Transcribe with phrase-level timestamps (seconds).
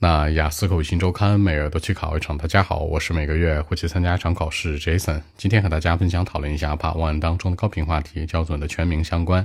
[0.00, 2.38] 那雅思口语新周刊每月都去考一场。
[2.38, 5.20] 大家好，我是每个月会去参加一场考试 Jason。
[5.36, 9.44] 今天和大家分享讨论一下 Part One 当中的高频话题，叫做你的全名相关。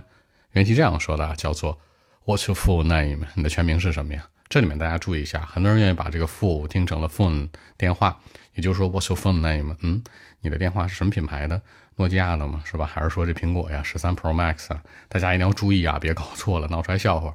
[0.52, 1.79] 原题这样说的，叫做
[2.25, 3.25] What's your full name？
[3.34, 4.27] 你的全名是什么呀？
[4.47, 8.20] 这里面大家注意一下，很多人愿意把这个 full 听成了 phone 电话，
[8.54, 9.75] 也就是说 What's your phone name？
[9.81, 10.04] 嗯，
[10.41, 11.59] 你的电话是什么品牌的？
[11.95, 12.61] 诺基亚的吗？
[12.63, 12.85] 是吧？
[12.85, 13.81] 还是说这苹果呀？
[13.81, 14.83] 十三 Pro Max 啊？
[15.09, 17.33] 大家一定要注意啊，别搞错了，闹出来笑话。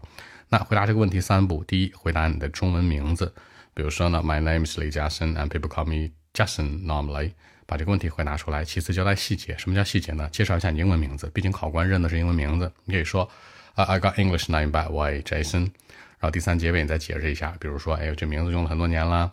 [0.49, 3.35] 那回答这个问题三步：第一，回答你的中文名字，
[3.75, 7.33] 比如说呢，My name is Li Jiasen，and people call me Jason normally，
[7.67, 8.65] 把这个问题回答出来。
[8.65, 9.57] 其次，交代细节。
[9.59, 10.29] 什么叫细节呢？
[10.33, 12.73] 介绍一下你英文名字，毕竟考官认的是英文名字。
[12.85, 13.29] 你可以说，
[13.75, 15.71] 啊，I got English name by way Jason。
[16.19, 19.31] 然后第三结尾你再解释一下，比如说，哎呦，这名字用了很多年了，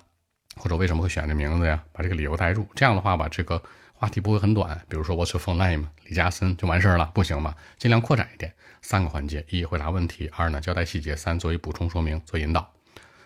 [0.58, 1.82] 或者为什么会选这名字呀？
[1.94, 2.68] 把这个理由带入。
[2.76, 3.62] 这样的话，把这个
[3.94, 4.80] 话题不会很短。
[4.90, 5.88] 比如说，What's your full name？
[6.04, 7.56] 李嘉森就完事儿了，不行吗？
[7.78, 8.54] 尽量扩展一点。
[8.85, 12.73] 三个环节：一、回答问题；二呢，交代细节；三、作为补充说明，做引导。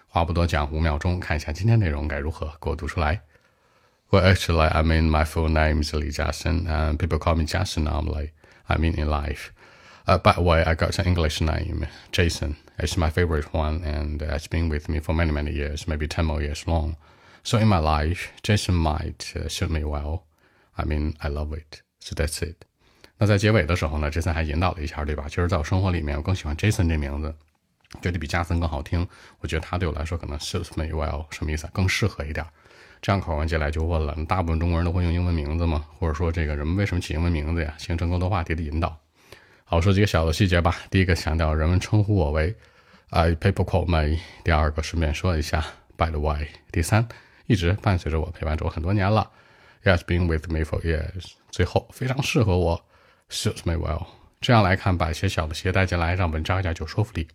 [0.08, 3.20] 话不多讲，五秒钟，看一下今天内容该如何给我读出来。
[4.10, 8.30] Well, actually, I mean my full name is Li Jiasen, and people call me Jason normally.
[8.66, 9.50] I mean in life.
[10.06, 12.56] Uh, by the way, I got an English name, Jason.
[12.78, 16.26] It's my favorite one, and it's been with me for many, many years, maybe 10
[16.26, 16.96] more years long.
[17.42, 20.26] So in my life, Jason might uh, suit me well.
[20.76, 21.82] I mean, I love it.
[22.00, 22.66] So that's it.
[23.21, 25.25] 那在结尾的时候呢，Jason 还引导了一下，对吧？
[25.27, 27.35] 其实在我生活里面，我更喜欢 Jason 这名字，
[28.01, 29.05] 觉得比加森更好听。
[29.41, 31.69] 我觉得他对我来说可能 suits me well，什么意思？
[31.73, 32.45] 更适合一点。
[33.01, 35.85] 这样考完接下来就问了：大部分中国人都会用英文名字吗？
[35.99, 37.73] 或者说这个人们为什么起英文名字呀？
[37.77, 38.97] 形成更多话题的引导。
[39.65, 40.77] 好，说几个小的细节吧。
[40.89, 42.55] 第一个强调人们称呼我为
[43.09, 44.17] I people call me。
[44.45, 45.61] 第二个顺便说一下
[45.97, 46.47] by the way。
[46.71, 47.05] 第三，
[47.47, 49.29] 一直伴随着我，陪伴着我很多年了。
[49.83, 51.33] He has been with me for years。
[51.51, 52.81] 最后，非常适合我。
[53.29, 54.07] Suits my well。
[54.41, 57.27] 这样来看，把一些小的鞋带进来，让文章更加有说服力。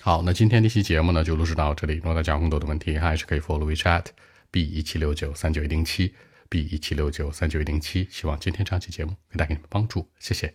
[0.00, 1.94] 好，那今天这期节目呢，就录制到这里。
[1.94, 4.06] 如果大家有更多的问题，还是可以 follow WeChat
[4.50, 6.14] B 一七六九三九一零七
[6.48, 8.06] B 一七六九三九一零七。
[8.10, 10.52] 希望今天这期节目能带给你们帮助，谢谢。